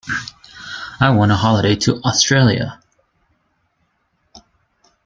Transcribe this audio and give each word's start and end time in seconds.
I 0.99 1.11
won 1.11 1.29
a 1.29 1.35
holiday 1.37 1.75
to 1.75 2.01
Australia. 2.03 2.81